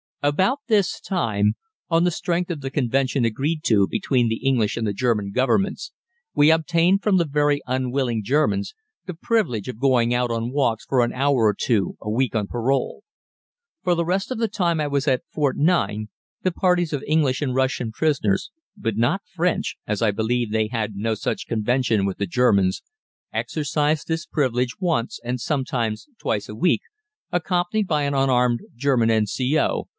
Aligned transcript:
About 0.23 0.59
this 0.67 0.99
time, 0.99 1.53
on 1.89 2.03
the 2.03 2.11
strength 2.11 2.49
of 2.51 2.61
the 2.61 2.69
convention 2.69 3.25
agreed 3.25 3.63
to 3.63 3.87
between 3.87 4.29
the 4.29 4.43
English 4.45 4.77
and 4.77 4.85
the 4.85 4.93
German 4.93 5.31
governments, 5.31 5.91
we 6.35 6.51
obtained 6.51 7.01
from 7.01 7.17
the 7.17 7.25
very 7.25 7.59
unwilling 7.65 8.23
Germans 8.23 8.75
the 9.07 9.15
privilege 9.15 9.67
of 9.67 9.79
going 9.79 10.13
on 10.13 10.51
walks 10.51 10.85
for 10.85 11.03
an 11.03 11.11
hour 11.11 11.33
or 11.45 11.55
two 11.59 11.97
a 12.01 12.09
week 12.09 12.35
on 12.35 12.45
parole. 12.45 13.03
For 13.83 13.95
the 13.95 14.05
rest 14.05 14.29
of 14.29 14.37
the 14.37 14.47
time 14.47 14.79
I 14.79 14.85
was 14.87 15.07
at 15.07 15.23
Fort 15.31 15.57
9 15.57 16.09
the 16.43 16.51
parties 16.51 16.93
of 16.93 17.03
English 17.07 17.41
and 17.41 17.55
Russian 17.55 17.91
prisoners, 17.91 18.51
but 18.77 18.97
not 18.97 19.21
French, 19.33 19.75
as 19.87 20.03
I 20.03 20.11
believe 20.11 20.51
they 20.51 20.67
had 20.67 20.95
no 20.95 21.13
such 21.15 21.47
convention 21.47 22.05
with 22.05 22.17
the 22.17 22.27
Germans, 22.27 22.83
exercised 23.33 24.07
this 24.07 24.27
privilege 24.27 24.79
once 24.79 25.19
and 25.23 25.39
sometimes 25.39 26.07
twice 26.19 26.47
a 26.47 26.55
week, 26.55 26.81
accompanied 27.31 27.87
by 27.87 28.03
an 28.03 28.13
unarmed 28.15 28.61
German 28.75 29.09
N.C.O. 29.09 29.87